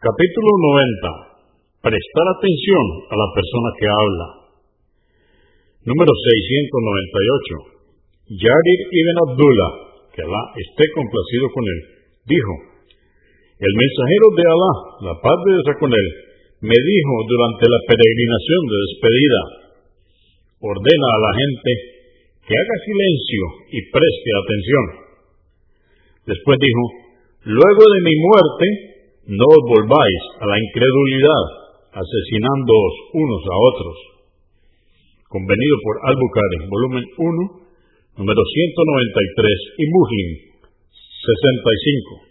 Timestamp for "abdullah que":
9.28-10.24